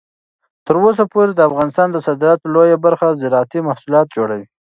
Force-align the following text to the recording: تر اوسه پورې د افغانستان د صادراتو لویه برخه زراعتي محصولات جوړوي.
تر 0.65 0.75
اوسه 0.85 1.03
پورې 1.13 1.31
د 1.35 1.39
افغانستان 1.49 1.87
د 1.91 1.97
صادراتو 2.05 2.51
لویه 2.55 2.77
برخه 2.85 3.07
زراعتي 3.21 3.59
محصولات 3.67 4.07
جوړوي. 4.15 4.47